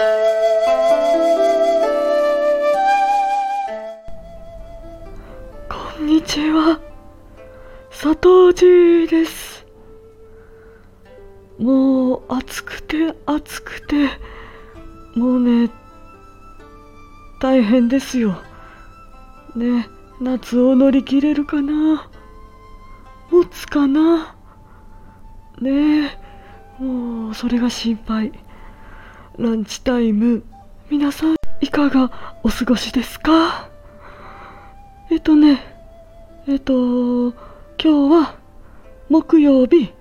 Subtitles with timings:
[0.00, 0.06] こ
[6.00, 6.80] んにちは。
[7.90, 9.66] 佐藤寺です。
[11.58, 14.08] もう暑くて暑くて
[15.14, 15.70] もうね
[17.42, 18.40] 大変ですよ。
[19.54, 19.86] ね
[20.18, 22.08] 夏を乗り切れるかな？
[23.30, 24.34] 持つかな？
[25.60, 28.32] ねえもうそれが心配。
[29.38, 30.42] ランチタイム。
[30.90, 33.70] 皆さんいかがお過ごしですか？
[35.10, 35.62] えっとね
[36.46, 37.34] えっと今
[37.78, 38.34] 日は
[39.08, 39.92] 木曜日。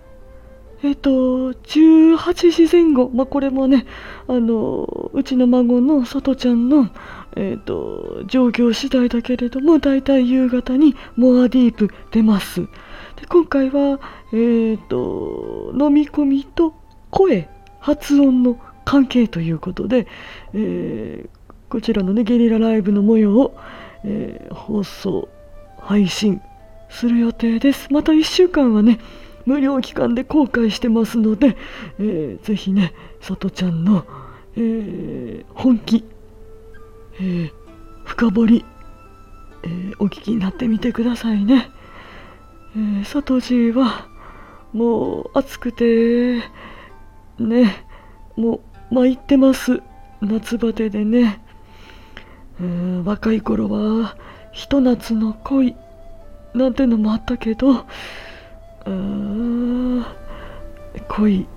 [0.81, 3.09] えっと18時前後。
[3.13, 3.85] まあこれもね
[4.27, 6.89] あのうちの孫のさとちゃんの
[7.35, 12.61] えっと状況次第だけれどもだいたい夕方にモアディープ出ます。
[12.61, 12.67] で
[13.29, 13.99] 今回は
[14.33, 16.73] えっと飲み込みと
[17.11, 17.47] 声
[17.79, 20.07] 発音の関係ということで、
[20.53, 21.29] えー
[21.69, 23.55] こちらのねゲリラライブの模様を、
[24.03, 25.29] えー放送
[25.79, 26.41] 配信
[26.89, 27.93] する予定です。
[27.93, 28.99] また1週間はね
[29.45, 31.55] 無料期間で公開してますので、
[31.99, 34.07] えーぜひねさとちゃんの、
[34.55, 36.03] えー本気、
[37.19, 37.51] えー
[38.05, 38.65] 深掘り、
[39.61, 41.69] えーお聞きになってみてくださいね、
[42.75, 44.07] えー、さとじは
[44.73, 46.39] もう暑くて
[47.37, 47.85] ね
[48.35, 48.61] もう
[48.91, 49.81] 参ってます。
[50.21, 51.41] 夏バテでね。
[52.59, 54.17] うん若い頃は
[54.51, 55.75] ひと夏の恋
[56.53, 57.85] なんてのもあったけど
[58.85, 60.05] うん
[61.07, 61.47] 恋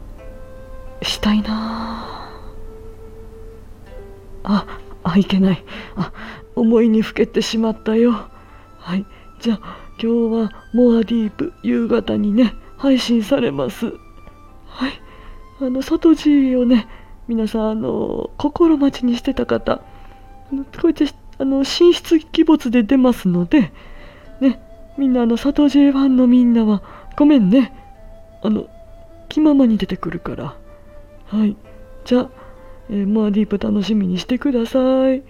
[1.03, 2.31] したいな。
[4.45, 4.67] あ
[5.05, 5.65] あいけない。
[5.97, 6.13] あ
[6.55, 8.13] 思いにふけてしまったよ。
[8.79, 9.07] はい。
[9.41, 13.87] じゃあ今日はモアディープ夕方にね配信されます。
[14.67, 15.01] はい。
[15.61, 16.89] あの里地をね
[17.29, 19.83] 皆さんあの心待ちにしてた方こ
[20.85, 21.07] うやって
[21.39, 23.73] あの神出鬼没で出ますので
[24.41, 24.61] ね
[24.99, 26.83] みんなあの里地ファンのみんなは
[27.17, 27.73] ごめんね。
[28.43, 28.69] あの
[29.29, 30.57] 気ままに出てくるから。
[31.27, 31.57] はい。
[32.05, 32.31] じゃあ、
[32.91, 35.23] えーモアディープ楽しみにしてください。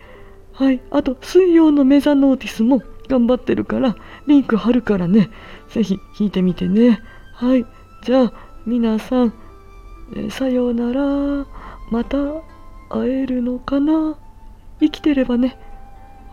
[0.52, 0.80] はい。
[0.90, 3.96] あと水曜のメザノーティスも頑張ってるから
[4.26, 5.30] リンク貼るからね。
[5.68, 7.00] ぜひ聞いてみてね。
[7.34, 7.66] はい。
[8.04, 8.32] じゃあ
[8.66, 9.34] 皆さん、
[10.14, 11.46] えーさようなら。
[11.92, 12.16] また
[12.88, 14.16] 会えるのかな？
[14.80, 15.58] 生きてればね。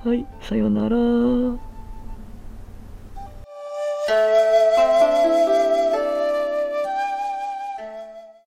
[0.05, 0.95] はいさようなら。